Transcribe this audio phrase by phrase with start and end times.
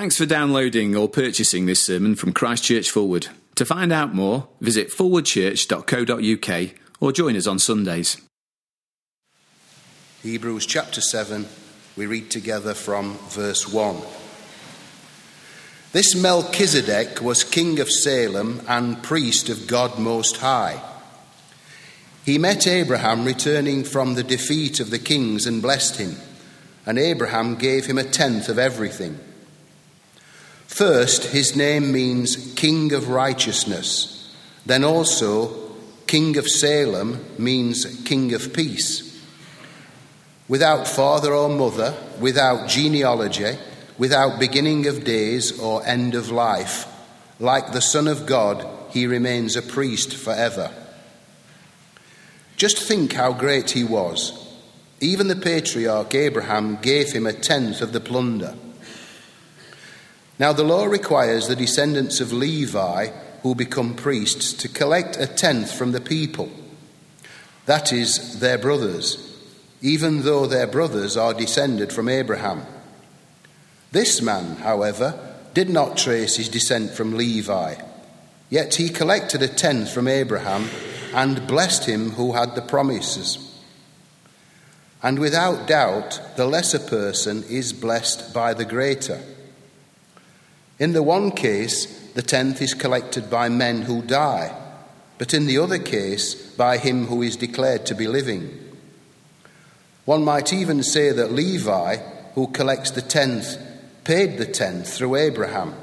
[0.00, 3.26] Thanks for downloading or purchasing this sermon from Christchurch Forward.
[3.56, 8.16] To find out more, visit forwardchurch.co.uk or join us on Sundays.
[10.22, 11.46] Hebrews chapter 7,
[11.98, 13.98] we read together from verse 1.
[15.92, 20.82] This Melchizedek was king of Salem and priest of God Most High.
[22.24, 26.16] He met Abraham returning from the defeat of the kings and blessed him,
[26.86, 29.20] and Abraham gave him a tenth of everything.
[30.70, 34.32] First, his name means King of Righteousness.
[34.64, 35.72] Then also,
[36.06, 39.20] King of Salem means King of Peace.
[40.48, 43.58] Without father or mother, without genealogy,
[43.98, 46.86] without beginning of days or end of life,
[47.40, 50.70] like the Son of God, he remains a priest forever.
[52.56, 54.56] Just think how great he was.
[55.00, 58.54] Even the patriarch Abraham gave him a tenth of the plunder.
[60.40, 63.08] Now, the law requires the descendants of Levi
[63.42, 66.48] who become priests to collect a tenth from the people,
[67.66, 69.38] that is, their brothers,
[69.82, 72.62] even though their brothers are descended from Abraham.
[73.92, 77.74] This man, however, did not trace his descent from Levi,
[78.48, 80.70] yet he collected a tenth from Abraham
[81.12, 83.60] and blessed him who had the promises.
[85.02, 89.20] And without doubt, the lesser person is blessed by the greater.
[90.80, 94.56] In the one case, the tenth is collected by men who die,
[95.18, 98.58] but in the other case, by him who is declared to be living.
[100.06, 101.96] One might even say that Levi,
[102.34, 103.58] who collects the tenth,
[104.04, 105.74] paid the tenth through Abraham,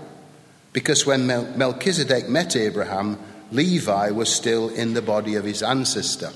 [0.74, 3.20] because when Melchizedek met Abraham,
[3.52, 6.32] Levi was still in the body of his ancestor.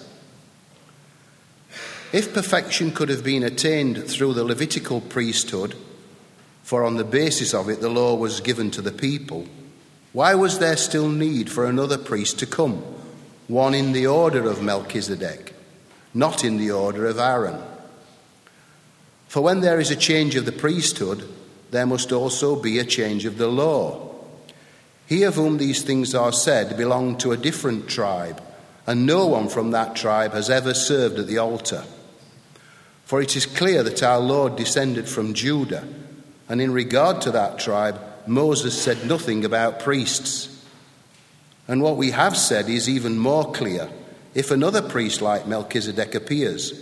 [2.14, 5.76] If perfection could have been attained through the Levitical priesthood,
[6.64, 9.46] for on the basis of it the law was given to the people,
[10.14, 12.84] why was there still need for another priest to come,
[13.48, 15.54] one in the order of Melchizedek,
[16.14, 17.62] not in the order of Aaron?
[19.28, 21.28] For when there is a change of the priesthood,
[21.72, 24.14] there must also be a change of the law.
[25.08, 28.44] He of whom these things are said belonged to a different tribe,
[28.86, 31.86] and no one from that tribe has ever served at the altar.
[33.06, 35.86] For it is clear that our Lord descended from Judah
[36.52, 37.98] and in regard to that tribe,
[38.28, 40.50] Moses said nothing about priests.
[41.66, 43.90] And what we have said is even more clear
[44.34, 46.74] if another priest like Melchizedek appears,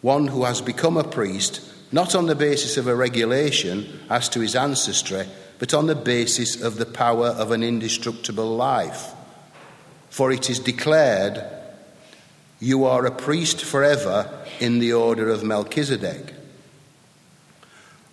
[0.00, 1.60] one who has become a priest
[1.92, 5.26] not on the basis of a regulation as to his ancestry,
[5.58, 9.12] but on the basis of the power of an indestructible life.
[10.08, 11.44] For it is declared,
[12.60, 16.32] You are a priest forever in the order of Melchizedek.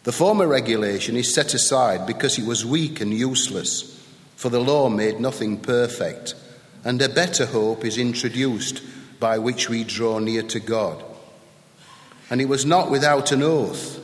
[0.04, 3.98] The former regulation is set aside because it was weak and useless,
[4.36, 6.36] for the law made nothing perfect,
[6.84, 8.82] and a better hope is introduced
[9.22, 11.02] by which we draw near to God.
[12.30, 14.00] And it was not without an oath.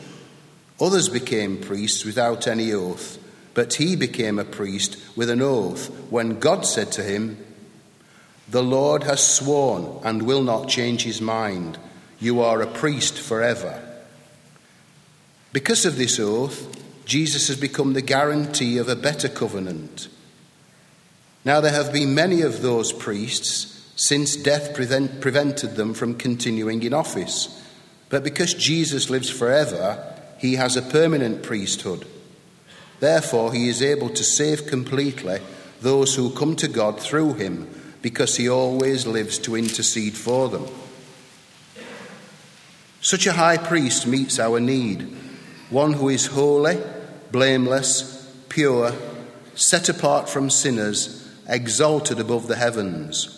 [0.80, 3.18] Others became priests without any oath,
[3.54, 7.44] but he became a priest with an oath when God said to him,
[8.48, 11.78] The Lord has sworn and will not change his mind.
[12.22, 13.89] You are a priest forever.
[15.52, 20.08] Because of this oath, Jesus has become the guarantee of a better covenant.
[21.44, 26.84] Now, there have been many of those priests since death prevent, prevented them from continuing
[26.84, 27.66] in office.
[28.10, 32.06] But because Jesus lives forever, he has a permanent priesthood.
[33.00, 35.40] Therefore, he is able to save completely
[35.82, 37.68] those who come to God through him,
[38.02, 40.68] because he always lives to intercede for them.
[43.02, 45.19] Such a high priest meets our need
[45.70, 46.80] one who is holy,
[47.32, 48.94] blameless, pure,
[49.56, 53.36] set apart from sinners, exalted above the heavens.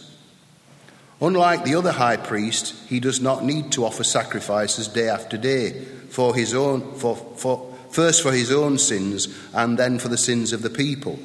[1.19, 5.83] Unlike the other high priest, he does not need to offer sacrifices day after day
[6.09, 10.51] for his own, for, for, first for his own sins and then for the sins
[10.51, 11.19] of the people.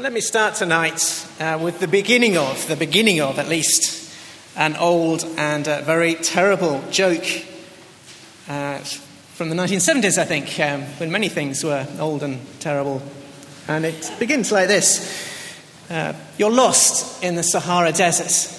[0.00, 4.10] Let me start tonight uh, with the beginning of, the beginning of at least,
[4.56, 7.26] an old and uh, very terrible joke
[8.48, 13.02] uh, from the 1970s, I think, um, when many things were old and terrible.
[13.68, 15.30] And it begins like this
[15.90, 18.58] uh, You're lost in the Sahara Desert.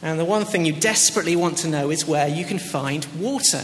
[0.00, 3.60] And the one thing you desperately want to know is where you can find water.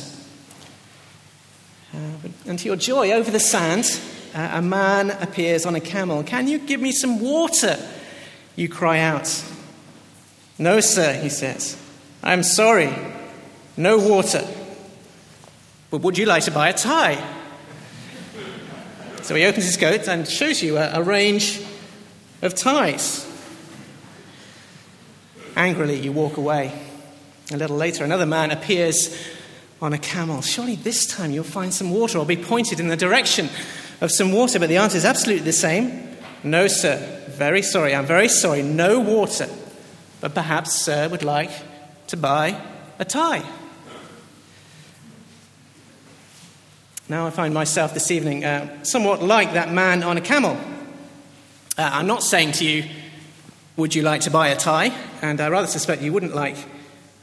[1.94, 3.86] Uh, and to your joy, over the sand,
[4.34, 6.22] a man appears on a camel.
[6.22, 7.78] Can you give me some water?
[8.56, 9.44] You cry out.
[10.58, 11.76] No, sir, he says.
[12.22, 12.94] I'm sorry.
[13.76, 14.46] No water.
[15.90, 17.22] But would you like to buy a tie?
[19.22, 21.62] So he opens his coat and shows you a, a range
[22.42, 23.26] of ties.
[25.56, 26.72] Angrily, you walk away.
[27.52, 29.16] A little later, another man appears
[29.82, 30.42] on a camel.
[30.42, 33.48] Surely this time you'll find some water or be pointed in the direction
[34.00, 36.16] of some water, but the answer is absolutely the same.
[36.42, 36.96] No, sir.
[37.28, 37.94] Very sorry.
[37.94, 38.62] I'm very sorry.
[38.62, 39.48] No water.
[40.20, 41.50] But perhaps sir would like
[42.08, 42.60] to buy
[42.98, 43.42] a tie.
[47.08, 50.56] Now I find myself this evening uh, somewhat like that man on a camel.
[51.76, 52.84] Uh, I'm not saying to you,
[53.76, 54.92] would you like to buy a tie?
[55.20, 56.56] And I rather suspect you wouldn't like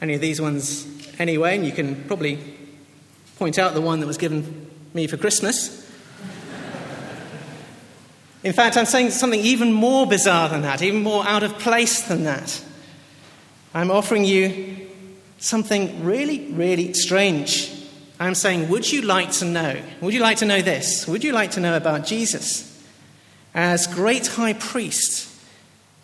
[0.01, 0.85] any of these ones
[1.19, 2.39] anyway, and you can probably
[3.38, 5.87] point out the one that was given me for Christmas.
[8.48, 12.04] In fact, I'm saying something even more bizarre than that, even more out of place
[12.04, 12.64] than that.
[13.74, 14.88] I'm offering you
[15.38, 17.70] something really, really strange.
[18.22, 19.82] I'm saying, would you like to know?
[20.00, 21.06] Would you like to know this?
[21.10, 22.82] Would you like to know about Jesus
[23.54, 25.30] as great high priest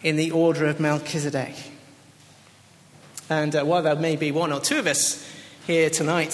[0.02, 1.56] in the order of Melchizedek?
[3.30, 5.26] And uh, while there may be one or two of us
[5.66, 6.34] here tonight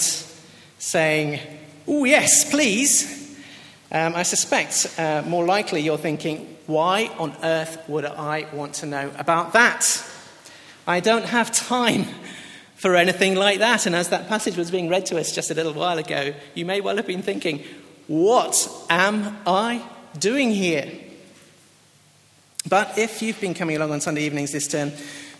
[0.80, 1.38] saying,
[1.86, 3.19] oh, yes, please,
[3.92, 8.86] um, I suspect uh, more likely you're thinking, why on earth would I want to
[8.86, 10.04] know about that?
[10.86, 12.06] I don't have time
[12.76, 13.86] for anything like that.
[13.86, 16.64] And as that passage was being read to us just a little while ago, you
[16.64, 17.64] may well have been thinking,
[18.06, 19.82] what am I
[20.18, 20.90] doing here?
[22.68, 24.92] But if you've been coming along on Sunday evenings this term,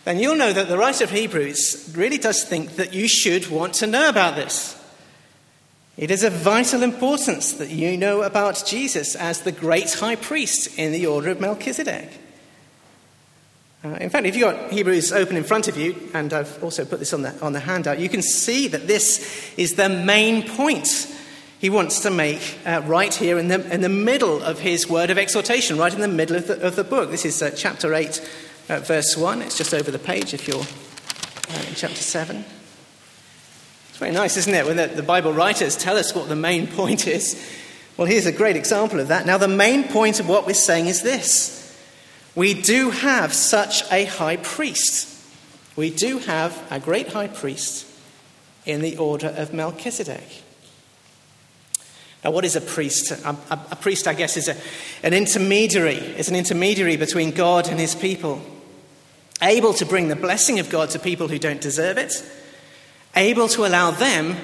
[0.03, 3.75] then you'll know that the writer of Hebrews really does think that you should want
[3.75, 4.80] to know about this.
[6.01, 10.79] It is of vital importance that you know about Jesus as the great high priest
[10.79, 12.09] in the order of Melchizedek.
[13.85, 16.85] Uh, in fact, if you've got Hebrews open in front of you, and I've also
[16.85, 20.47] put this on the, on the handout, you can see that this is the main
[20.47, 21.07] point
[21.59, 25.11] he wants to make uh, right here in the, in the middle of his word
[25.11, 27.11] of exhortation, right in the middle of the, of the book.
[27.11, 28.27] This is uh, chapter 8,
[28.69, 29.43] uh, verse 1.
[29.43, 32.43] It's just over the page if you're uh, in chapter 7
[34.01, 37.05] very nice, isn't it, when the, the Bible writers tell us what the main point
[37.05, 37.39] is?
[37.97, 39.27] Well, here's a great example of that.
[39.27, 41.77] Now, the main point of what we're saying is this
[42.33, 45.07] we do have such a high priest.
[45.75, 47.85] We do have a great high priest
[48.65, 50.41] in the order of Melchizedek.
[52.23, 53.11] Now, what is a priest?
[53.11, 54.57] A, a, a priest, I guess, is a,
[55.03, 55.93] an intermediary.
[55.93, 58.41] It's an intermediary between God and his people,
[59.43, 62.13] able to bring the blessing of God to people who don't deserve it
[63.15, 64.35] able to allow them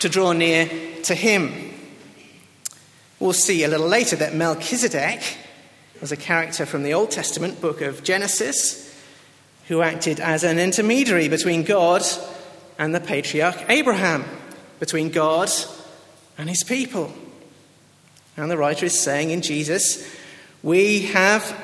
[0.00, 0.68] to draw near
[1.04, 1.52] to him.
[3.20, 5.20] We'll see a little later that Melchizedek
[6.00, 8.84] was a character from the Old Testament book of Genesis
[9.66, 12.02] who acted as an intermediary between God
[12.78, 14.24] and the patriarch Abraham,
[14.78, 15.50] between God
[16.38, 17.12] and his people.
[18.36, 20.08] And the writer is saying in Jesus,
[20.62, 21.56] we have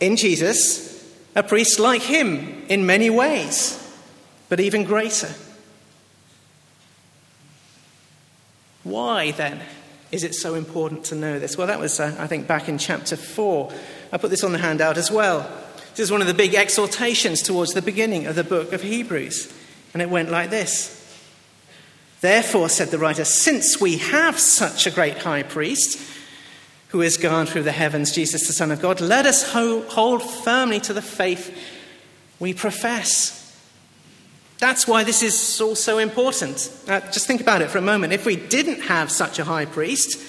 [0.00, 0.90] in Jesus
[1.36, 3.78] a priest like him in many ways,
[4.48, 5.32] but even greater.
[8.84, 9.60] Why then
[10.10, 11.56] is it so important to know this?
[11.56, 13.72] Well, that was, uh, I think, back in chapter 4.
[14.12, 15.50] I put this on the handout as well.
[15.90, 19.52] This is one of the big exhortations towards the beginning of the book of Hebrews.
[19.92, 20.98] And it went like this
[22.20, 26.00] Therefore, said the writer, since we have such a great high priest
[26.88, 29.00] who has gone through the heavens, Jesus, the Son of God.
[29.00, 31.56] Let us hold firmly to the faith
[32.38, 33.41] we profess.
[34.62, 36.70] That's why this is all so important.
[36.86, 38.12] Uh, just think about it for a moment.
[38.12, 40.24] If we didn't have such a high priest,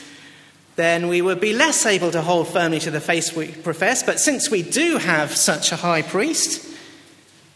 [0.75, 4.02] then we would be less able to hold firmly to the faith we profess.
[4.02, 6.68] But since we do have such a high priest,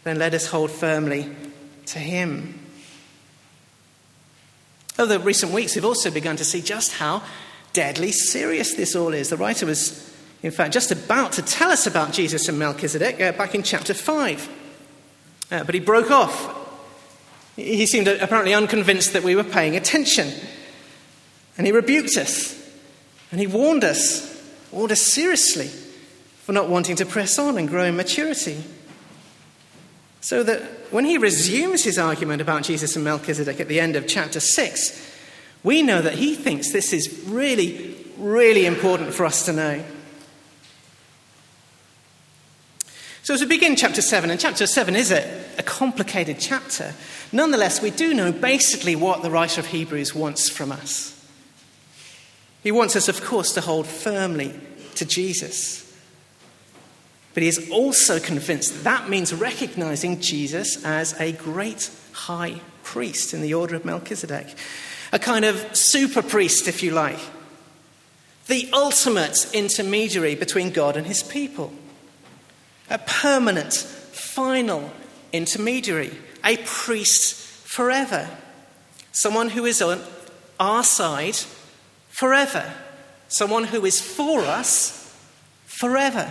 [0.04, 1.28] then let us hold firmly
[1.86, 2.60] to him.
[5.00, 7.24] Over the recent weeks, we've also begun to see just how
[7.72, 9.30] deadly serious this all is.
[9.30, 13.32] The writer was, in fact, just about to tell us about Jesus and Melchizedek uh,
[13.32, 14.48] back in chapter 5.
[15.50, 16.57] Uh, but he broke off.
[17.58, 20.32] He seemed apparently unconvinced that we were paying attention.
[21.56, 22.54] And he rebuked us.
[23.32, 25.66] And he warned us, warned us seriously,
[26.44, 28.62] for not wanting to press on and grow in maturity.
[30.20, 30.62] So that
[30.92, 35.16] when he resumes his argument about Jesus and Melchizedek at the end of chapter 6,
[35.64, 39.84] we know that he thinks this is really, really important for us to know.
[43.24, 46.94] So, as we begin chapter 7, and chapter 7 is a, a, complicated chapter,
[47.32, 51.14] nonetheless, we do know basically what the writer of Hebrews wants from us.
[52.62, 54.58] He wants us, of course, to hold firmly
[54.96, 55.84] to Jesus.
[57.34, 63.32] But he is also convinced that, that means recognizing Jesus as a great high priest
[63.34, 64.56] in the order of Melchizedek
[65.12, 67.18] a kind of super priest, if you like,
[68.46, 71.72] the ultimate intermediary between God and his people,
[72.90, 74.90] a permanent, final
[75.32, 78.28] intermediary, a priest forever,
[79.12, 80.00] someone who is on
[80.58, 81.36] our side
[82.08, 82.72] forever,
[83.28, 85.14] someone who is for us
[85.66, 86.30] forever.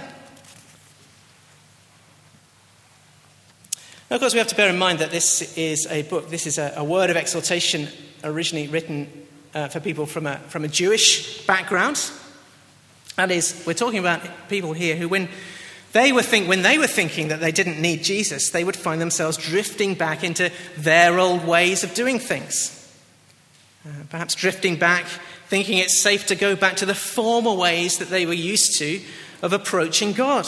[4.10, 6.48] Now, of course, we have to bear in mind that this is a book, this
[6.48, 7.90] is a, a word of exhortation
[8.24, 12.10] originally written uh, for people from a, from a Jewish background.
[13.18, 15.28] That is, we're talking about people here who, when
[15.98, 19.02] they, were think, when they were thinking that they didn't need Jesus, they would find
[19.02, 22.74] themselves drifting back into their old ways of doing things.
[23.86, 25.06] Uh, perhaps drifting back,
[25.48, 29.02] thinking it's safe to go back to the former ways that they were used to
[29.42, 30.48] of approaching God.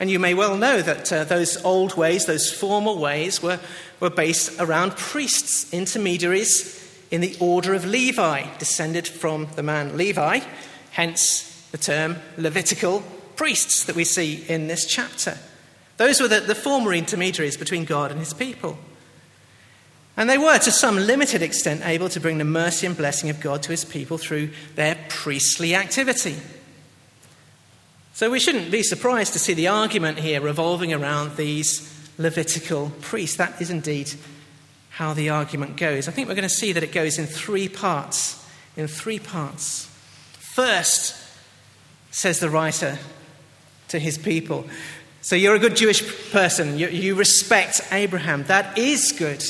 [0.00, 3.60] And you may well know that uh, those old ways, those former ways, were,
[4.00, 10.40] were based around priests, intermediaries in the order of Levi, descended from the man Levi,
[10.90, 13.02] hence the term Levitical
[13.36, 15.38] priests that we see in this chapter.
[15.96, 18.78] Those were the, the former intermediaries between God and his people.
[20.16, 23.40] And they were, to some limited extent, able to bring the mercy and blessing of
[23.40, 26.36] God to his people through their priestly activity.
[28.12, 33.36] So we shouldn't be surprised to see the argument here revolving around these Levitical priests.
[33.38, 34.12] That is indeed
[34.90, 36.06] how the argument goes.
[36.06, 38.46] I think we're going to see that it goes in three parts.
[38.76, 39.86] In three parts.
[40.38, 41.20] First,
[42.12, 42.98] says the writer
[43.94, 44.66] to his people.
[45.22, 46.78] So you're a good Jewish person.
[46.78, 48.42] You, you respect Abraham.
[48.44, 49.42] That is good.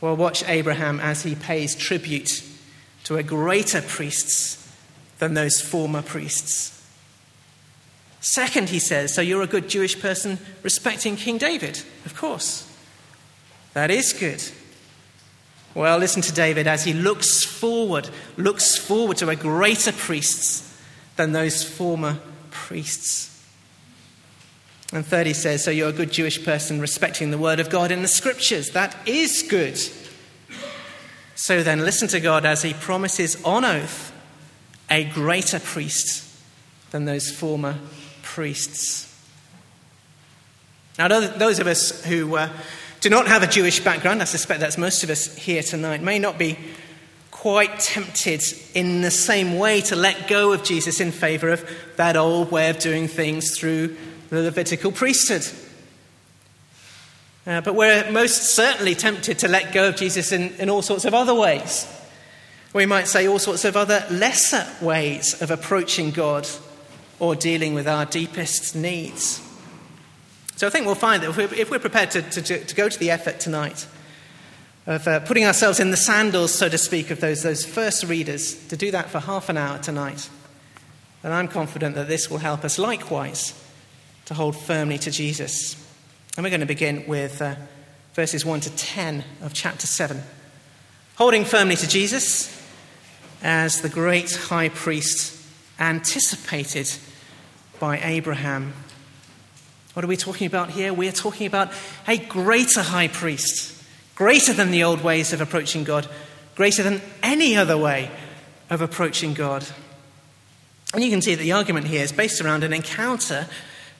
[0.00, 2.42] Well, watch Abraham as he pays tribute
[3.04, 4.58] to a greater priest
[5.18, 6.74] than those former priests.
[8.20, 11.82] Second, he says, so you're a good Jewish person respecting King David?
[12.06, 12.66] Of course.
[13.74, 14.42] That is good.
[15.74, 18.08] Well, listen to David as he looks forward,
[18.38, 20.64] looks forward to a greater priest
[21.16, 22.18] than those former
[22.68, 23.34] priests.
[24.92, 27.90] And third, he says, so you're a good Jewish person respecting the word of God
[27.90, 28.70] in the scriptures.
[28.70, 29.78] That is good.
[31.34, 34.12] So then, listen to God as he promises on oath
[34.90, 36.24] a greater priest
[36.90, 37.78] than those former
[38.22, 39.06] priests.
[40.98, 42.50] Now, those of us who uh,
[43.00, 46.18] do not have a Jewish background, I suspect that's most of us here tonight, may
[46.18, 46.58] not be
[47.38, 48.42] quite tempted
[48.74, 51.64] in the same way to let go of Jesus in favor of
[51.94, 53.96] that old way of doing things through
[54.28, 55.46] the Levitical priesthood.
[57.46, 61.04] Uh, but we're most certainly tempted to let go of Jesus in, in all sorts
[61.04, 61.86] of other ways.
[62.72, 66.48] We might say all sorts of other lesser ways of approaching God
[67.20, 69.40] or dealing with our deepest needs.
[70.56, 72.88] So I think we'll find that if we're, if we're prepared to, to, to, go
[72.88, 73.86] to the effort tonight
[74.88, 78.66] of uh, putting ourselves in the sandals, so to speak, of those, those first readers,
[78.68, 80.30] to do that for half an hour tonight,
[81.22, 83.52] And I'm confident that this will help us likewise
[84.24, 85.74] to hold firmly to Jesus.
[86.36, 87.56] And we're going to begin with uh,
[88.14, 90.22] verses 1 to 10 of chapter 7.
[91.16, 92.50] Holding firmly to Jesus
[93.42, 95.38] as the great high priest
[95.78, 96.90] anticipated
[97.78, 98.72] by Abraham.
[99.92, 100.94] What are we talking about here?
[100.94, 101.72] We're talking about
[102.06, 103.77] a greater high priest,
[104.18, 106.04] greater than the old ways of approaching God,
[106.56, 108.10] greater than any other way
[108.68, 109.64] of approaching God.
[110.92, 113.46] And you can see that the argument here is based around an encounter,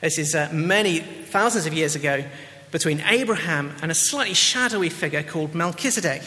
[0.00, 2.24] this is uh, many thousands of years ago,
[2.72, 6.22] between Abraham and a slightly shadowy figure called Melchizedek.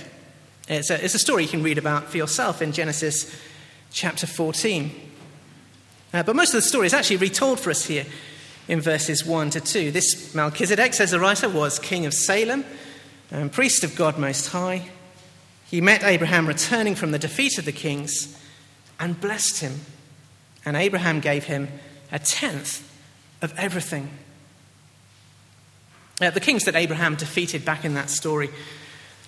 [0.70, 3.38] It's a, it's a story you can read about for yourself in Genesis
[3.92, 4.90] chapter 14.
[6.14, 8.06] Uh, but most of the story is actually retold for us here
[8.70, 9.92] in verses 1 to 2.
[9.92, 12.64] This Melchizedek, says the writer, was king of Salem
[13.32, 14.90] and priest of God Most High.
[15.70, 18.38] He met Abraham returning from the defeat of the kings
[19.00, 19.80] and blessed him.
[20.66, 21.70] And Abraham gave him
[22.12, 22.88] a tenth
[23.42, 24.10] of everything.
[26.22, 28.50] Uh, the kings that Abraham defeated back in that story,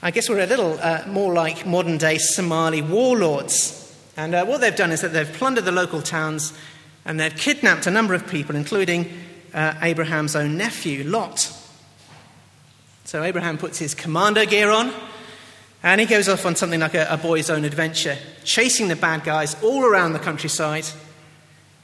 [0.02, 3.80] I guess, were a little uh, more like modern day Somali warlords.
[4.16, 6.54] And uh, what they've done is that they've plundered the local towns
[7.06, 9.12] and they've kidnapped a number of people, including
[9.54, 11.52] uh, Abraham's own nephew, Lot.
[13.06, 14.94] So Abraham puts his commando gear on
[15.84, 19.24] and he goes off on something like a, a boy's own adventure, chasing the bad
[19.24, 20.86] guys all around the countryside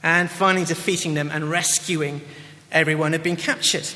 [0.02, 2.22] and finally defeating them and rescuing
[2.72, 3.88] everyone who'd been captured.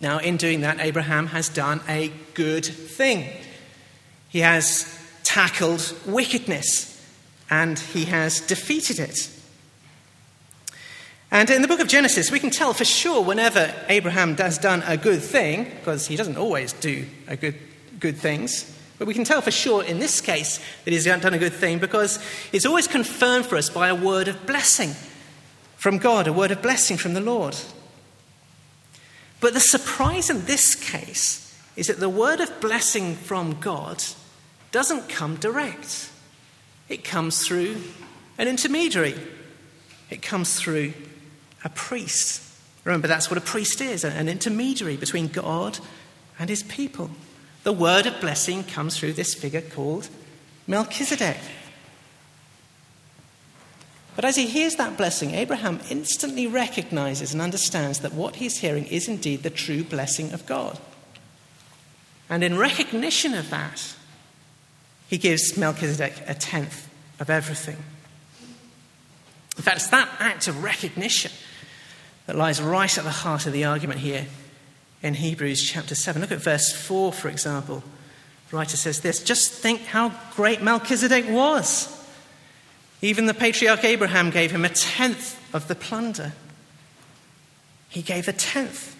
[0.00, 3.28] Now, in doing that, Abraham has done a good thing.
[4.28, 4.86] He has
[5.24, 6.92] tackled wickedness
[7.50, 9.30] and he has defeated it.
[11.30, 14.82] And in the book of Genesis, we can tell for sure whenever Abraham has done
[14.86, 17.56] a good thing, because he doesn't always do a good
[17.98, 18.72] good things.
[18.98, 21.78] But we can tell for sure in this case that he's done a good thing
[21.78, 22.18] because
[22.52, 24.94] it's always confirmed for us by a word of blessing
[25.76, 27.56] from God, a word of blessing from the Lord.
[29.40, 31.42] But the surprise in this case
[31.76, 34.02] is that the word of blessing from God
[34.72, 36.10] doesn't come direct,
[36.88, 37.76] it comes through
[38.38, 39.14] an intermediary,
[40.10, 40.94] it comes through
[41.66, 42.42] a priest.
[42.84, 45.78] Remember, that's what a priest is an intermediary between God
[46.38, 47.10] and his people
[47.66, 50.08] the word of blessing comes through this figure called
[50.68, 51.38] Melchizedek.
[54.14, 58.86] But as he hears that blessing, Abraham instantly recognizes and understands that what he's hearing
[58.86, 60.78] is indeed the true blessing of God.
[62.30, 63.96] And in recognition of that,
[65.08, 66.88] he gives Melchizedek a tenth
[67.18, 67.78] of everything.
[69.56, 71.32] In fact, it's that act of recognition
[72.26, 74.26] that lies right at the heart of the argument here
[75.02, 76.20] in Hebrews chapter 7.
[76.20, 77.82] Look at verse 4, for example.
[78.50, 81.92] The writer says this Just think how great Melchizedek was.
[83.02, 86.32] Even the patriarch Abraham gave him a tenth of the plunder.
[87.88, 88.96] He gave a tenth.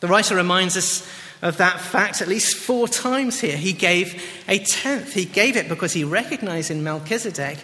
[0.00, 1.08] The writer reminds us
[1.42, 3.56] of that fact at least four times here.
[3.56, 5.12] He gave a tenth.
[5.12, 7.58] He gave it because he recognized in Melchizedek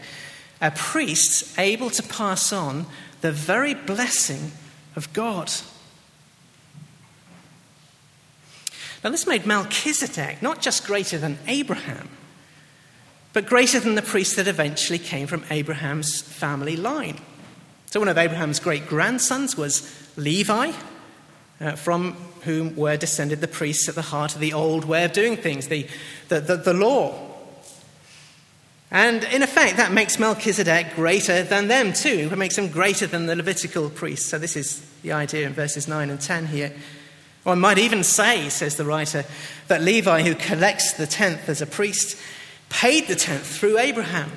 [0.60, 2.86] a priest able to pass on
[3.22, 4.52] the very blessing
[4.94, 5.50] of God.
[9.02, 12.08] Now, this made Melchizedek not just greater than Abraham,
[13.32, 17.18] but greater than the priest that eventually came from Abraham's family line.
[17.86, 20.72] So, one of Abraham's great grandsons was Levi,
[21.60, 25.12] uh, from whom were descended the priests at the heart of the old way of
[25.12, 25.86] doing things, the,
[26.28, 27.31] the, the, the law.
[28.92, 32.28] And in effect, that makes Melchizedek greater than them too.
[32.30, 34.28] It makes him greater than the Levitical priests.
[34.28, 36.74] So, this is the idea in verses 9 and 10 here.
[37.42, 39.24] One might even say, says the writer,
[39.68, 42.18] that Levi, who collects the tenth as a priest,
[42.68, 44.30] paid the tenth through Abraham.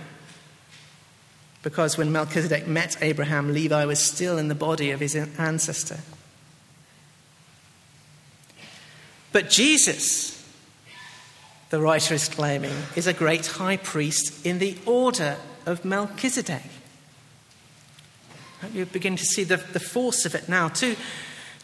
[1.61, 5.99] Because when Melchizedek met Abraham, Levi was still in the body of his ancestor.
[9.33, 10.34] But Jesus,
[11.69, 16.63] the writer is claiming, is a great high priest in the order of Melchizedek.
[18.73, 20.69] You begin to see the, the force of it now.
[20.69, 20.95] too.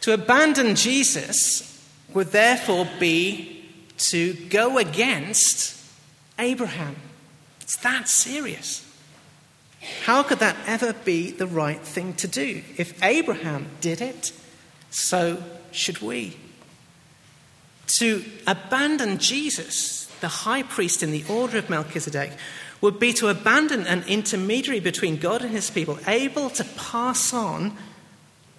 [0.02, 1.68] To abandon Jesus
[2.14, 3.66] would therefore be
[3.98, 5.80] to go against
[6.40, 6.96] Abraham.
[7.62, 8.88] It's that serious.
[10.04, 12.62] How could that ever be the right thing to do?
[12.78, 14.32] If Abraham did it,
[14.90, 16.38] so should we.
[17.98, 22.32] To abandon Jesus, the high priest in the order of Melchizedek,
[22.80, 27.76] would be to abandon an intermediary between God and his people, able to pass on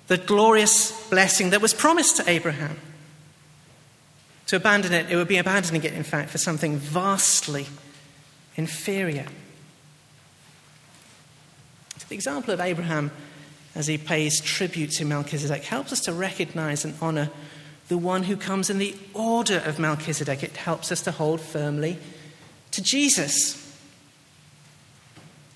[0.07, 2.79] the glorious blessing that was promised to Abraham.
[4.49, 7.66] To abandon it, it would be abandoning it, in fact, for something vastly
[8.57, 9.27] inferior.
[12.09, 13.11] the example of Abraham
[13.75, 17.31] as he pays tribute to Melchizedek helps us to recognize and honor
[17.93, 20.43] the one who comes in the order of Melchizedek.
[20.43, 21.99] It helps us to hold firmly
[22.71, 23.59] to Jesus.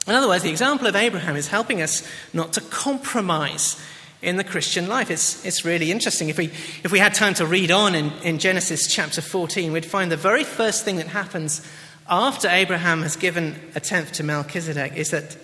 [0.07, 3.83] In other words, the example of Abraham is helping us not to compromise
[4.21, 5.11] in the Christian life.
[5.11, 6.29] It's, it's really interesting.
[6.29, 6.49] If we,
[6.85, 10.17] if we had time to read on in, in Genesis chapter 14, we'd find the
[10.19, 11.67] very first thing that happens
[12.07, 15.39] after Abraham has given a tenth to Melchizedek is that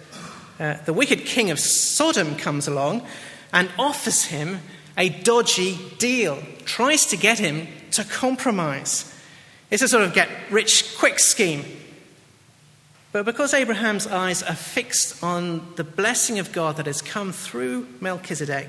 [0.61, 3.07] uh, the wicked king of Sodom comes along
[3.51, 4.61] and offers him
[4.97, 9.09] a dodgy deal, tries to get him to compromise.
[9.71, 11.65] It's a sort of get rich quick scheme.
[13.13, 17.87] But because Abraham's eyes are fixed on the blessing of God that has come through
[18.01, 18.69] Melchizedek,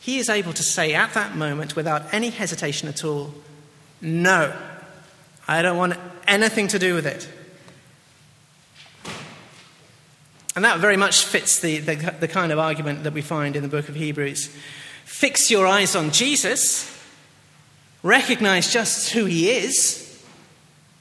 [0.00, 3.34] he is able to say at that moment, without any hesitation at all,
[4.00, 4.56] No,
[5.48, 5.94] I don't want
[6.26, 7.28] anything to do with it.
[10.56, 13.62] And that very much fits the, the, the, kind of argument that we find in
[13.62, 14.56] the book of Hebrews.
[15.06, 16.92] Fix your eyes on Jesus,
[18.02, 20.20] recognize just who he is,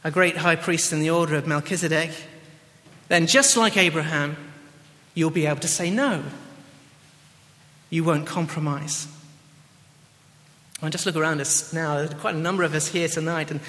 [0.03, 2.11] a great high priest in the order of Melchizedek,
[3.07, 4.37] then just like Abraham,
[5.15, 6.23] you'll be able to say no.
[7.89, 9.07] You won't compromise.
[10.83, 13.59] I just look around us now, there's quite a number of us here tonight, and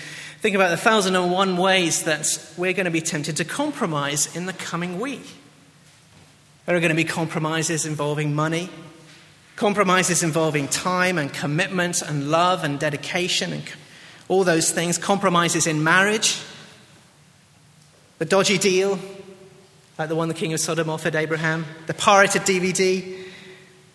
[0.43, 2.27] think about the thousand and one ways that
[2.59, 5.27] we're going to be tempted to compromise in the coming week.
[6.67, 8.69] There are going to be compromises involving money,
[9.57, 13.65] compromises involving time and commitment and love and dedication and
[14.29, 16.39] all those things, compromises in marriage,
[18.19, 18.99] the dodgy deal,
[19.99, 23.19] like the one the king of Sodom offered Abraham, the pirated DVD,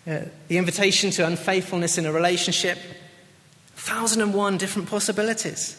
[0.08, 2.78] uh, the invitation to unfaithfulness in a relationship,
[3.76, 5.78] 1001 different possibilities.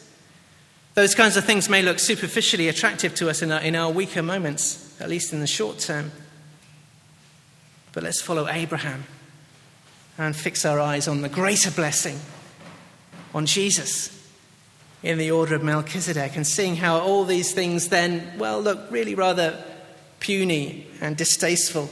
[0.95, 4.23] Those kinds of things may look superficially attractive to us in our, in our weaker
[4.23, 6.13] moments, at least in the short term.
[7.93, 9.05] But let's follow Abraham
[10.19, 12.19] and fix our eyes on the greater blessing,
[13.35, 14.19] on Jesus
[15.03, 19.15] in the order of Melchizedek, and seeing how all these things then, well, look really
[19.15, 19.63] rather
[20.21, 21.91] puny and distasteful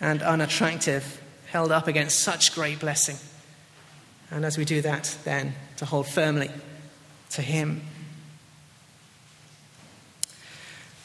[0.00, 3.16] and unattractive, held up against such great blessing.
[4.30, 6.50] And as we do that, then to hold firmly
[7.30, 7.82] to Him.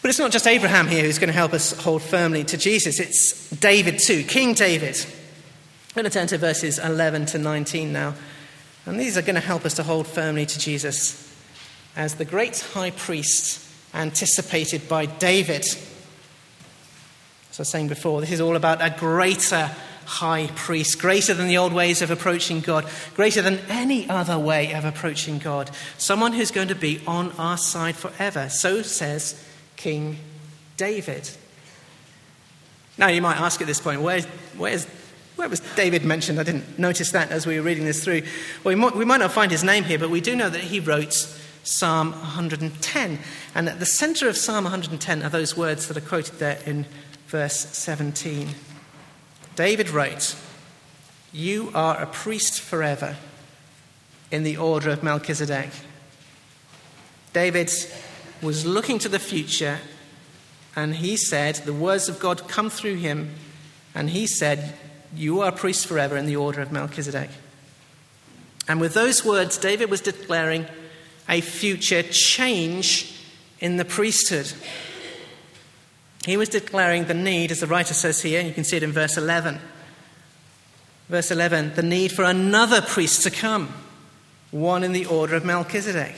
[0.03, 2.99] But it's not just Abraham here who's going to help us hold firmly to Jesus,
[2.99, 5.03] it's David too, King David.
[5.95, 8.15] I'm going to turn to verses 11 to 19 now.
[8.85, 11.33] And these are going to help us to hold firmly to Jesus
[11.95, 15.61] as the great high priest anticipated by David.
[17.49, 19.71] As I was saying before, this is all about a greater
[20.03, 24.73] high priest, greater than the old ways of approaching God, greater than any other way
[24.73, 28.49] of approaching God, someone who's going to be on our side forever.
[28.49, 29.41] So says
[29.77, 30.17] King
[30.75, 31.29] David.
[32.97, 34.19] Now, you might ask at this point, where,
[34.57, 34.85] where's,
[35.35, 36.39] where was David mentioned?
[36.39, 38.21] I didn't notice that as we were reading this through.
[38.63, 40.61] Well, we might, we might not find his name here, but we do know that
[40.61, 41.13] he wrote
[41.63, 43.19] Psalm 110.
[43.53, 46.85] And at the center of Psalm 110 are those words that are quoted there in
[47.27, 48.49] verse 17.
[49.55, 50.35] David wrote,
[51.33, 53.17] You are a priest forever
[54.31, 55.69] in the order of Melchizedek.
[57.33, 57.71] David
[58.41, 59.79] was looking to the future
[60.75, 63.31] and he said, The words of God come through him,
[63.93, 64.77] and he said,
[65.15, 67.29] You are a priest forever in the order of Melchizedek.
[68.67, 70.65] And with those words, David was declaring
[71.29, 73.15] a future change
[73.59, 74.51] in the priesthood.
[76.25, 78.83] He was declaring the need, as the writer says here, and you can see it
[78.83, 79.59] in verse 11.
[81.07, 83.73] Verse 11 the need for another priest to come,
[84.49, 86.15] one in the order of Melchizedek.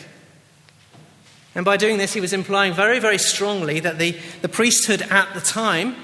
[1.55, 5.33] And by doing this, he was implying very, very strongly that the, the priesthood at
[5.33, 5.95] the time,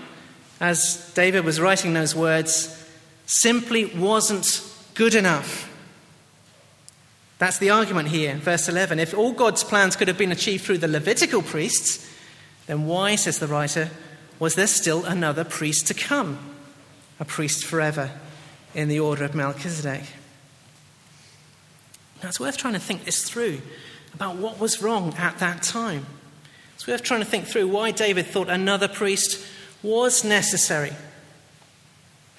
[0.59, 2.82] as David was writing those words,
[3.25, 4.61] simply wasn't
[4.93, 5.69] good enough.
[7.39, 8.99] That's the argument here, verse 11.
[8.99, 12.09] If all God's plans could have been achieved through the Levitical priests,
[12.67, 13.89] then why, says the writer,
[14.39, 16.39] was there still another priest to come?
[17.19, 18.11] A priest forever
[18.73, 20.03] in the order of Melchizedek.
[22.21, 23.61] Now, it's worth trying to think this through
[24.13, 26.05] about what was wrong at that time.
[26.75, 29.45] It's worth trying to think through why David thought another priest
[29.81, 30.93] was necessary.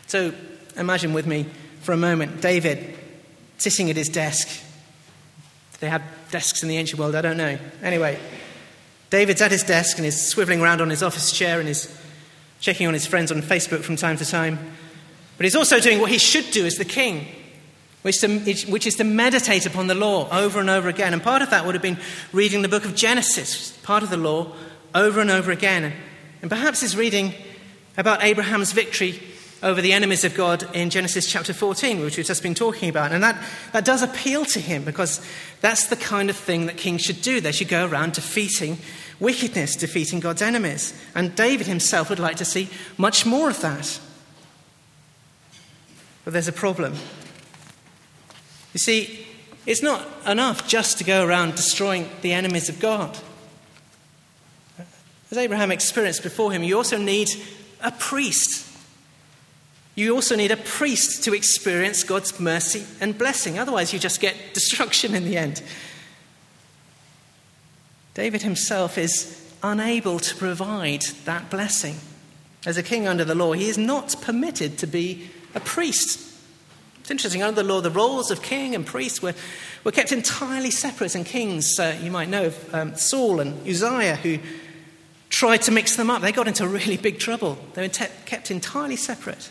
[0.07, 0.33] So
[0.77, 1.47] imagine with me
[1.81, 2.97] for a moment David
[3.59, 4.49] sitting at his desk.
[5.81, 7.59] They had desks in the ancient world, I don't know.
[7.83, 8.19] Anyway,
[9.11, 11.97] David's at his desk and is swiveling around on his office chair and is
[12.61, 14.59] checking on his friends on Facebook from time to time.
[15.37, 17.27] But he's also doing what he should do as the king
[18.05, 21.15] which, to, which is to meditate upon the law over and over again.
[21.15, 21.99] And part of that would have been
[22.35, 24.53] reading the book of Genesis, part of the law,
[24.95, 25.91] over and over again.
[26.43, 27.33] And perhaps is reading
[27.97, 29.23] about Abraham's victory
[29.65, 33.13] over the enemies of God in Genesis chapter 14, which we've just been talking about.
[33.13, 35.27] And that, that does appeal to him because
[35.63, 37.41] that's the kind of thing that kings should do.
[37.41, 38.77] They should go around defeating
[39.19, 40.93] wickedness, defeating God's enemies.
[41.15, 43.99] And David himself would like to see much more of that.
[46.25, 46.95] But there's a problem.
[48.75, 49.27] You see,
[49.65, 53.19] it's not enough just to go around destroying the enemies of God.
[55.31, 57.31] as Abraham experienced before him, you also need
[57.83, 58.64] a priest.
[59.95, 63.59] You also need a priest to experience God's mercy and blessing.
[63.59, 65.63] Otherwise, you just get destruction in the end.
[68.15, 71.97] David himself is unable to provide that blessing.
[72.67, 76.33] As a king under the law, he is not permitted to be a priest.
[77.01, 79.35] It's interesting, under the law, the roles of king and priest were,
[79.85, 84.17] were kept entirely separate, and kings, uh, you might know of um, Saul and Uzziah,
[84.17, 84.39] who
[85.29, 86.23] tried to mix them up.
[86.23, 87.59] They got into really big trouble.
[87.75, 89.51] They were te- kept entirely separate.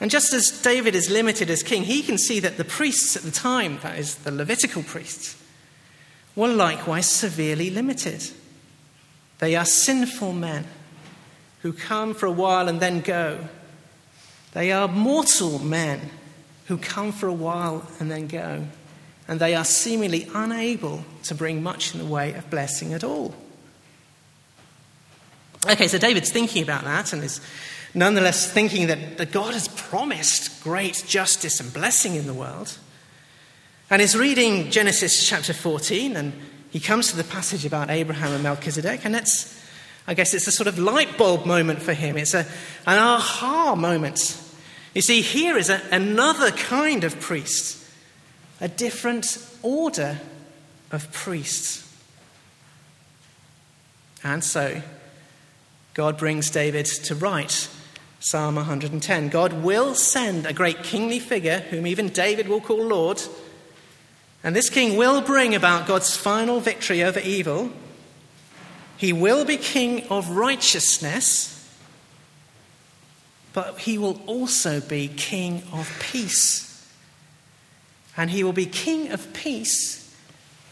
[0.00, 3.22] And just as David is limited as king, he can see that the priests at
[3.22, 5.36] the time, that is, the Levitical priests,
[6.34, 8.30] were likewise severely limited.
[9.38, 10.64] They are sinful men
[11.60, 13.46] who come for a while and then go.
[14.52, 16.00] They are mortal men
[16.66, 18.66] who come for a while and then go.
[19.28, 23.34] And they are seemingly unable to bring much in the way of blessing at all.
[25.68, 27.40] Okay, so David's thinking about that and is
[27.94, 32.78] nonetheless thinking that, that God has promised great justice and blessing in the world.
[33.90, 36.32] And is reading Genesis chapter 14, and
[36.70, 39.60] he comes to the passage about Abraham and Melchizedek, and it's,
[40.06, 42.16] I guess it's a sort of light bulb moment for him.
[42.16, 42.46] It's a,
[42.86, 44.40] an aha moment.
[44.94, 47.84] You see, here is a, another kind of priest,
[48.60, 50.20] a different order
[50.92, 51.86] of priests.
[54.22, 54.82] And so,
[55.94, 57.68] God brings David to write
[58.22, 59.30] Psalm 110.
[59.30, 63.22] God will send a great kingly figure, whom even David will call Lord.
[64.44, 67.72] And this king will bring about God's final victory over evil.
[68.98, 71.56] He will be king of righteousness,
[73.54, 76.86] but he will also be king of peace.
[78.18, 80.14] And he will be king of peace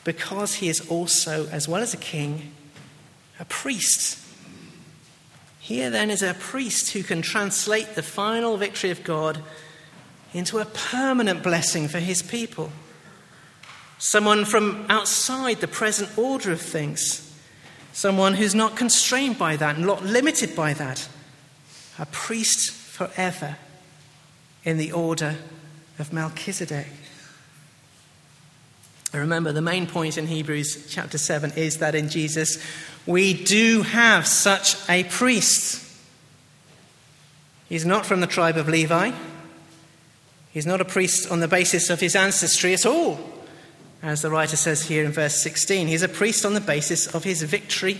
[0.04, 2.52] because he is also, as well as a king,
[3.40, 4.18] a priest.
[5.68, 9.38] Here then is a priest who can translate the final victory of God
[10.32, 12.72] into a permanent blessing for his people.
[13.98, 17.38] Someone from outside the present order of things.
[17.92, 21.06] Someone who's not constrained by that, not limited by that.
[21.98, 23.56] A priest forever
[24.64, 25.36] in the order
[25.98, 26.86] of Melchizedek.
[29.12, 32.58] Remember, the main point in Hebrews chapter 7 is that in Jesus
[33.06, 35.84] we do have such a priest.
[37.68, 39.12] He's not from the tribe of Levi.
[40.52, 43.18] He's not a priest on the basis of his ancestry at all,
[44.02, 45.86] as the writer says here in verse 16.
[45.86, 47.98] He's a priest on the basis of his victory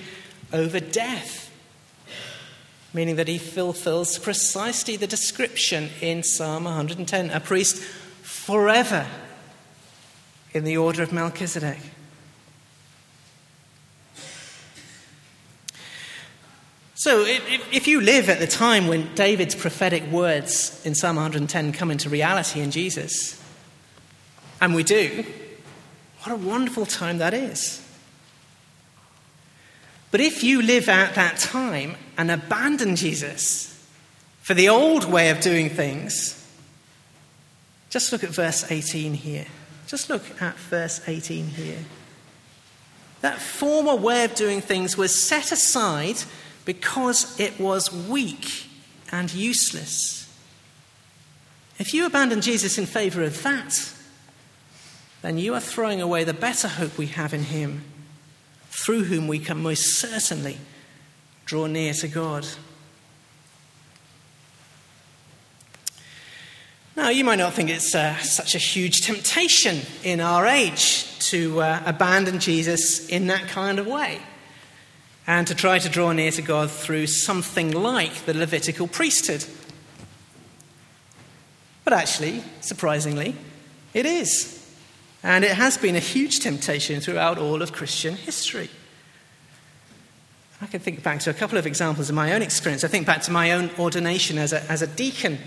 [0.53, 1.51] over death,
[2.93, 7.83] meaning that he fulfills precisely the description in Psalm 110 a priest
[8.23, 9.07] forever
[10.59, 11.79] in the order of Melchizedek.
[16.97, 21.93] So, if you live at the time when David's prophetic words in Psalm 110 come
[21.93, 23.41] into reality in Jesus,
[24.61, 25.25] and we do,
[26.23, 27.81] what a wonderful time that is.
[30.11, 33.87] But if you live at that time and abandon Jesus
[34.41, 36.35] for the old way of doing things,
[37.91, 39.47] just look at verse 18 here.
[39.89, 41.85] Just look at verse 18 here.
[43.23, 46.19] That former way of doing things was set aside
[46.67, 48.67] because it was weak
[49.11, 50.31] and useless.
[51.79, 53.95] If you abandon Jesus in favor of that,
[55.23, 57.83] then you are throwing away the better hope we have in Him,
[58.71, 60.59] through whom we can most certainly
[61.47, 62.47] draw near to God.
[66.99, 71.61] Now, you might not think it's uh, such a huge temptation in our age to
[71.61, 74.21] uh, abandon Jesus in that kind of way
[75.25, 79.45] and to try to draw near to God through something like the Levitical priesthood.
[81.85, 83.37] But actually, surprisingly,
[83.95, 84.69] it is.
[85.23, 88.71] And it has been a huge temptation throughout all of Christian history.
[90.61, 92.83] I can think back to a couple of examples of my own experience.
[92.83, 95.39] I think back to my own ordination as a, as a deacon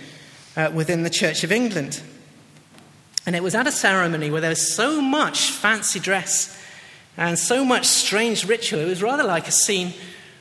[0.56, 2.02] uh, within the Church of England.
[3.26, 6.58] And it was at a ceremony where there was so much fancy dress
[7.18, 8.80] and so much strange ritual.
[8.80, 9.94] It was rather like a scene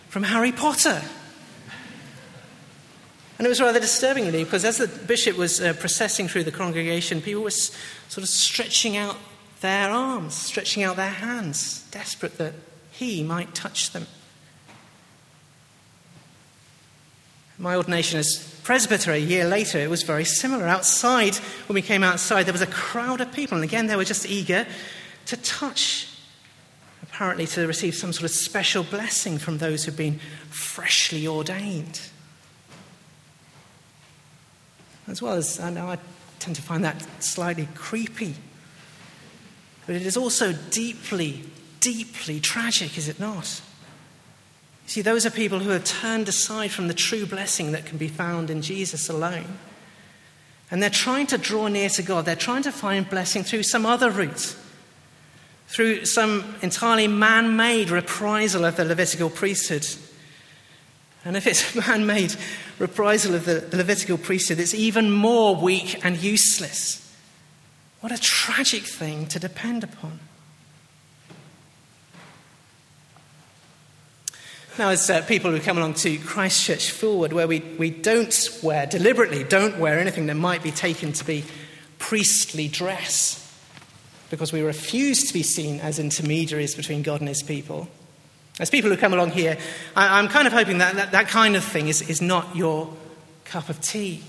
[0.08, 1.02] from Harry Potter.
[3.38, 6.52] And it was rather disturbing, really, because as the bishop was uh, processing through the
[6.52, 9.16] congregation, people were sort of stretching out
[9.60, 12.54] their arms, stretching out their hands, desperate that
[12.90, 14.06] he might touch them.
[17.60, 20.66] My ordination as presbyter a year later, it was very similar.
[20.66, 21.36] Outside,
[21.68, 24.24] when we came outside, there was a crowd of people, and again, they were just
[24.24, 24.66] eager
[25.26, 26.08] to touch
[27.02, 30.18] apparently to receive some sort of special blessing from those who'd been
[30.48, 32.00] freshly ordained.
[35.06, 35.98] As well as, I know I
[36.38, 38.36] tend to find that slightly creepy.
[39.84, 41.44] But it is also deeply,
[41.80, 43.60] deeply tragic, is it not?
[44.90, 48.08] See, those are people who have turned aside from the true blessing that can be
[48.08, 49.56] found in Jesus alone.
[50.68, 52.24] And they're trying to draw near to God.
[52.24, 54.56] They're trying to find blessing through some other route,
[55.68, 59.86] through some entirely man made reprisal of the Levitical priesthood.
[61.24, 62.34] And if it's a man made
[62.80, 67.14] reprisal of the Levitical priesthood, it's even more weak and useless.
[68.00, 70.18] What a tragic thing to depend upon.
[74.80, 78.34] Now, as uh, people who come along to Christ Church Fulwood, where we, we don't
[78.62, 81.44] wear, deliberately don't wear anything that might be taken to be
[81.98, 83.46] priestly dress,
[84.30, 87.88] because we refuse to be seen as intermediaries between God and his people.
[88.58, 89.58] As people who come along here,
[89.94, 92.90] I, am kind of hoping that, that that kind of thing is, is not your
[93.44, 94.22] cup of tea.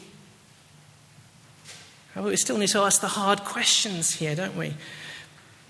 [2.13, 4.73] We still need to ask the hard questions here, don't we?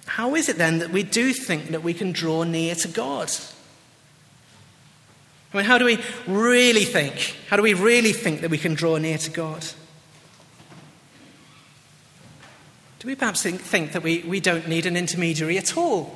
[0.07, 3.31] How is it then that we do think that we can draw near to God?
[5.53, 7.35] I mean, how do we really think?
[7.49, 9.65] How do we really think that we can draw near to God?
[12.99, 16.15] Do we perhaps think, think that we, we don't need an intermediary at all?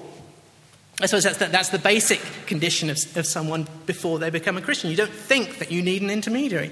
[1.01, 4.61] I suppose that's the, that's the basic condition of, of someone before they become a
[4.61, 4.89] Christian.
[4.89, 6.71] You don't think that you need an intermediary.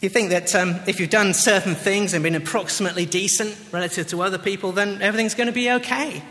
[0.00, 4.22] You think that um, if you've done certain things and been approximately decent relative to
[4.22, 6.22] other people, then everything's going to be okay.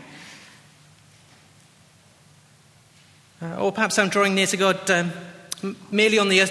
[3.44, 5.12] Uh, or perhaps I'm drawing near to God um,
[5.90, 6.46] merely on the, uh,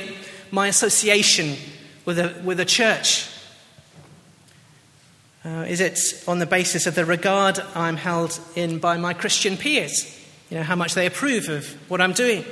[0.52, 1.58] my association
[2.06, 3.28] with a, with a church.
[5.44, 9.58] Uh, is it on the basis of the regard I'm held in by my Christian
[9.58, 10.24] peers?
[10.52, 12.46] You know, how much they approve of what I'm doing?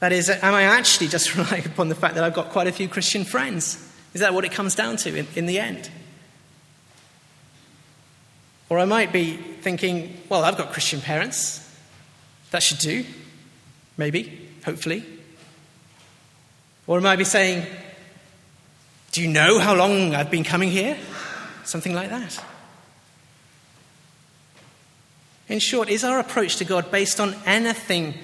[0.00, 2.72] That is, am I actually just relying upon the fact that I've got quite a
[2.72, 3.76] few Christian friends?
[4.14, 5.90] Is that what it comes down to in, in the end?
[8.70, 11.60] Or I might be thinking, well, I've got Christian parents.
[12.50, 13.04] That should do.
[13.96, 15.04] Maybe, hopefully.
[16.86, 17.66] Or am I be saying,
[19.12, 20.96] do you know how long I've been coming here?
[21.64, 22.44] Something like that.
[25.48, 28.14] In short, is our approach to God based on anything,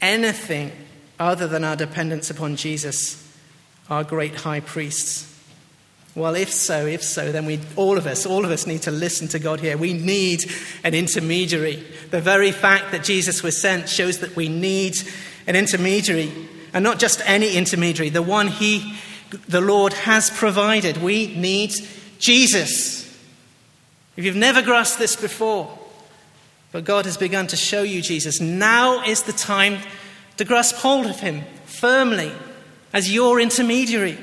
[0.00, 0.72] anything
[1.18, 3.22] other than our dependence upon Jesus,
[3.88, 5.26] our great high priest?
[6.16, 8.90] Well, if so, if so, then we, all of us, all of us need to
[8.90, 9.76] listen to God here.
[9.76, 10.50] We need
[10.82, 11.84] an intermediary.
[12.10, 14.96] The very fact that Jesus was sent shows that we need
[15.46, 16.32] an intermediary,
[16.72, 18.96] and not just any intermediary, the one He,
[19.48, 20.96] the Lord, has provided.
[20.96, 21.74] We need
[22.18, 23.06] Jesus.
[24.16, 25.78] If you've never grasped this before,
[26.72, 29.78] but God has begun to show you Jesus, now is the time
[30.38, 32.32] to grasp hold of Him firmly
[32.92, 34.18] as your intermediary.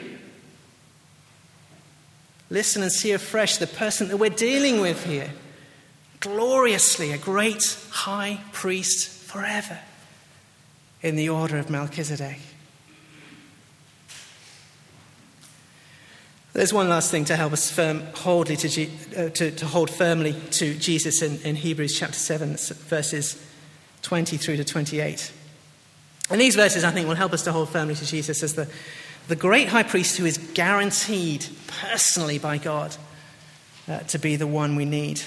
[2.49, 5.31] Listen and see afresh the person that we're dealing with here.
[6.19, 9.79] Gloriously, a great high priest forever
[11.01, 12.39] in the order of Melchizedek.
[16.53, 20.73] There's one last thing to help us firm, to, uh, to, to, hold firmly to
[20.73, 23.39] Jesus in, in Hebrews chapter 7, verses
[24.01, 25.31] 20 through to 28.
[26.31, 28.67] And these verses, I think, will help us to hold firmly to Jesus as the,
[29.27, 32.95] the great high priest who is guaranteed personally by God
[33.87, 35.21] uh, to be the one we need.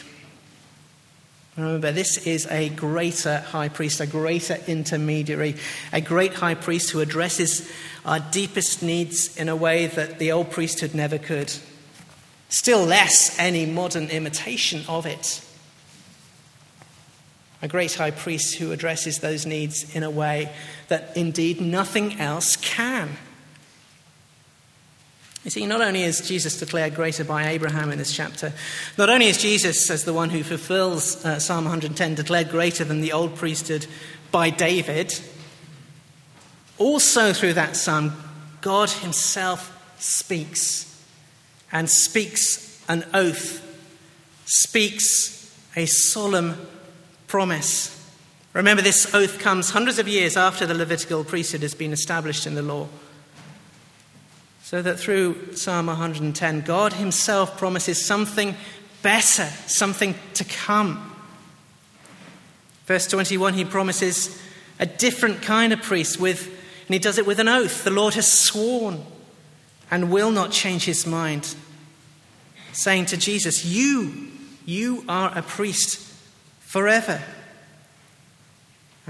[1.57, 5.57] Remember, this is a greater high priest, a greater intermediary,
[5.93, 7.71] a great high priest who addresses
[8.07, 11.53] our deepest needs in a way that the old priesthood never could.
[12.49, 15.45] Still less any modern imitation of it.
[17.63, 20.51] A great high priest who addresses those needs in a way
[20.89, 23.19] that indeed nothing else can.
[25.45, 28.53] You see, not only is Jesus declared greater by Abraham in this chapter,
[28.99, 33.01] not only is Jesus, as the one who fulfills uh, Psalm 110, declared greater than
[33.01, 33.87] the old priesthood
[34.31, 35.19] by David,
[36.77, 38.13] also through that psalm,
[38.61, 40.87] God Himself speaks
[41.73, 43.67] and speaks an oath,
[44.45, 46.67] speaks a solemn
[47.29, 47.97] promise.
[48.53, 52.57] Remember, this oath comes hundreds of years after the Levitical priesthood has been established in
[52.57, 52.89] the law.
[54.71, 58.55] So that through Psalm 110, God Himself promises something
[59.03, 61.13] better, something to come.
[62.87, 64.41] Verse 21, He promises
[64.79, 66.47] a different kind of priest with,
[66.87, 67.83] and He does it with an oath.
[67.83, 69.03] The Lord has sworn
[69.91, 71.53] and will not change His mind,
[72.73, 74.29] saying to Jesus, You,
[74.67, 75.99] You are a priest
[76.61, 77.21] forever.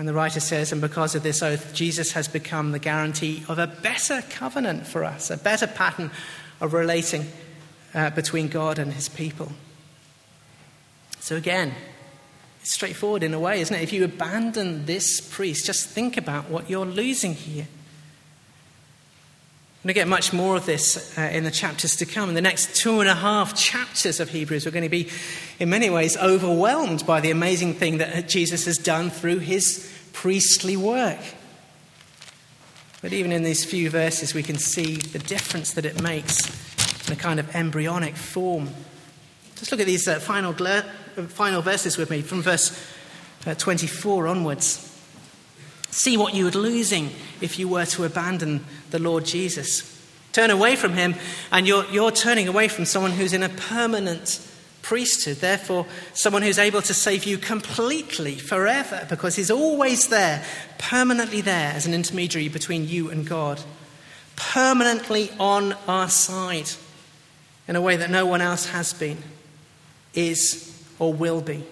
[0.00, 3.58] And the writer says, and because of this oath, Jesus has become the guarantee of
[3.58, 6.10] a better covenant for us, a better pattern
[6.58, 7.26] of relating
[7.92, 9.52] uh, between God and his people.
[11.18, 11.74] So again,
[12.62, 13.82] it's straightforward in a way, isn't it?
[13.82, 17.66] If you abandon this priest, just think about what you're losing here.
[19.82, 22.30] We're going to get much more of this uh, in the chapters to come.
[22.30, 25.10] In the next two and a half chapters of Hebrews, we're going to be,
[25.58, 30.76] in many ways, overwhelmed by the amazing thing that Jesus has done through his priestly
[30.76, 31.18] work.
[33.02, 37.14] But even in these few verses, we can see the difference that it makes in
[37.14, 38.68] a kind of embryonic form.
[39.56, 40.82] Just look at these uh, final, uh,
[41.28, 42.78] final verses with me from verse
[43.46, 44.86] uh, 24 onwards.
[45.90, 49.98] See what you are losing if you were to abandon the Lord Jesus.
[50.32, 51.14] Turn away from him,
[51.50, 54.46] and you're, you're turning away from someone who's in a permanent
[54.82, 60.44] priesthood, therefore, someone who's able to save you completely forever because he's always there,
[60.78, 63.60] permanently there as an intermediary between you and God,
[64.36, 66.70] permanently on our side
[67.68, 69.18] in a way that no one else has been,
[70.14, 71.62] is, or will be.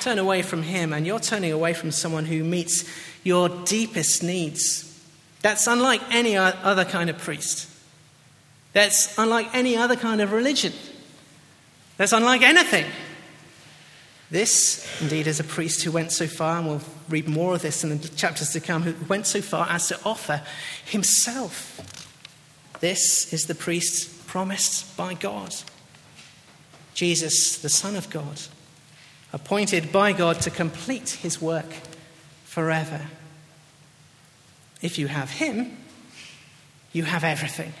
[0.00, 2.84] Turn away from him, and you're turning away from someone who meets
[3.24, 4.88] your deepest needs.
[5.42, 7.68] That's unlike any other kind of priest.
[8.72, 10.72] That's unlike any other kind of religion.
[12.02, 12.86] That's unlike anything.
[14.28, 17.84] This, indeed, is a priest who went so far, and we'll read more of this
[17.84, 20.42] in the chapters to come, who went so far as to offer
[20.84, 21.80] himself.
[22.80, 25.54] This is the priest promised by God.
[26.94, 28.40] Jesus, the Son of God,
[29.32, 31.72] appointed by God to complete his work
[32.44, 33.02] forever.
[34.80, 35.76] If you have him,
[36.92, 37.72] you have everything.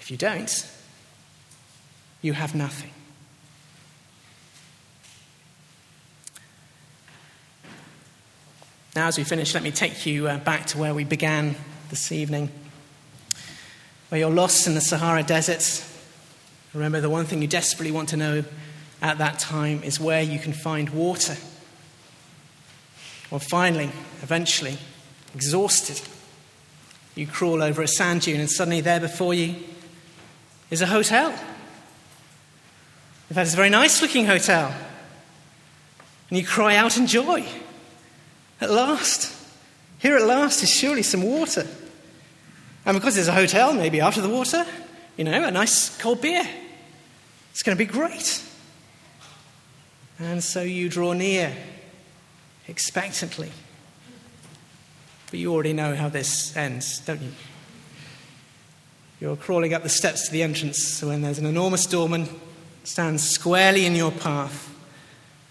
[0.00, 0.66] If you don't,
[2.22, 2.90] you have nothing.
[8.96, 11.54] Now, as we finish, let me take you uh, back to where we began
[11.90, 12.50] this evening,
[14.08, 15.84] where you're lost in the Sahara Desert.
[16.74, 18.44] Remember, the one thing you desperately want to know
[19.00, 21.36] at that time is where you can find water.
[23.30, 23.90] Well, finally,
[24.22, 24.76] eventually,
[25.34, 26.00] exhausted,
[27.14, 29.54] you crawl over a sand dune, and suddenly there before you
[30.70, 31.32] is a hotel.
[33.30, 34.74] In fact, it's a very nice looking hotel.
[36.28, 37.46] And you cry out in joy.
[38.60, 39.36] At last.
[40.00, 41.64] Here at last is surely some water.
[42.84, 44.66] And because there's a hotel, maybe after the water,
[45.16, 46.46] you know, a nice cold beer.
[47.52, 48.42] It's going to be great.
[50.18, 51.54] And so you draw near
[52.66, 53.52] expectantly.
[55.30, 57.32] But you already know how this ends, don't you?
[59.20, 62.28] You're crawling up the steps to the entrance when there's an enormous doorman
[62.90, 64.74] stands squarely in your path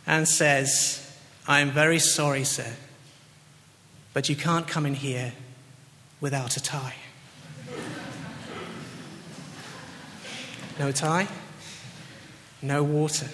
[0.05, 1.17] and says,
[1.47, 2.73] I am very sorry, sir,
[4.13, 5.31] but you can't come in here
[6.19, 6.95] without a tie.
[10.77, 11.29] No tie,
[12.61, 13.29] no water.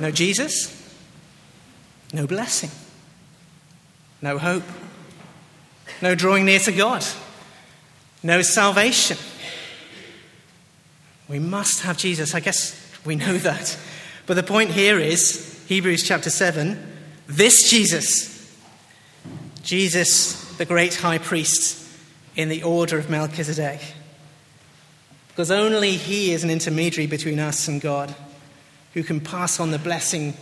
[0.00, 0.98] No Jesus,
[2.12, 2.70] no blessing,
[4.20, 4.64] no hope,
[6.02, 7.06] no drawing near to God,
[8.24, 9.16] no salvation.
[11.30, 12.34] We must have Jesus.
[12.34, 13.78] I guess we know that.
[14.26, 16.88] But the point here is Hebrews chapter 7
[17.28, 18.58] this Jesus,
[19.62, 21.88] Jesus, the great high priest
[22.34, 23.80] in the order of Melchizedek.
[25.28, 28.12] Because only he is an intermediary between us and God
[28.94, 30.34] who can pass on the blessing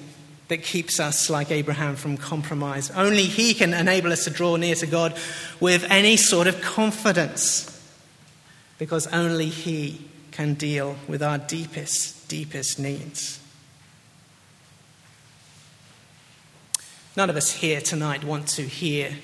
[0.48, 2.90] that keeps us, like Abraham, from compromise.
[2.92, 5.14] Only he can enable us to draw near to God
[5.60, 7.74] with any sort of confidence.
[8.78, 10.08] Because only he
[10.38, 13.40] can deal with our deepest, deepest needs.
[17.16, 19.16] None of us here tonight want to hear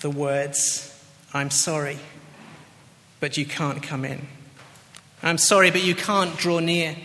[0.00, 0.88] the words,
[1.34, 1.98] I'm sorry,
[3.20, 4.26] but you can't come in.
[5.22, 6.96] I'm sorry, but you can't draw near.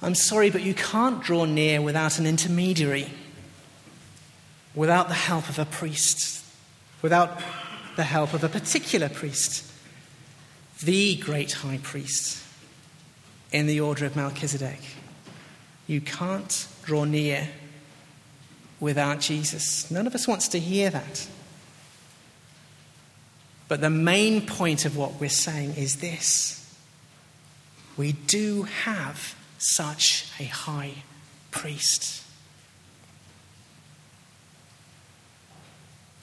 [0.00, 3.10] I'm sorry, but you can't draw near without an intermediary,
[4.76, 6.40] without the help of a priest,
[7.02, 7.40] without
[7.96, 9.67] the help of a particular priest
[10.82, 12.44] the great high priest
[13.52, 14.80] in the order of Melchizedek.
[15.86, 17.48] You can't draw near
[18.80, 19.90] without Jesus.
[19.90, 21.28] None of us wants to hear that.
[23.68, 26.54] But the main point of what we're saying is this
[27.96, 30.92] we do have such a high
[31.50, 32.24] priest.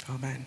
[0.09, 0.45] Amen.